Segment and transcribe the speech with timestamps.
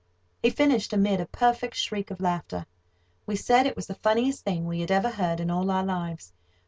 [0.41, 2.65] He finished amid a perfect shriek of laughter.
[3.27, 6.33] We said it was the funniest thing we had ever heard in all our lives.